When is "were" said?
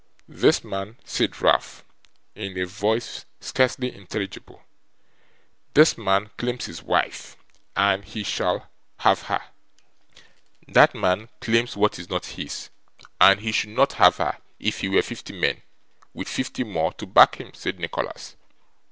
14.89-15.03